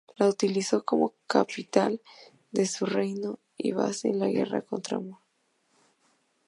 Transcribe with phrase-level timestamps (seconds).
[0.17, 2.01] La utilizó como capital
[2.49, 5.19] de su reino y base en la guerra contra Arnor.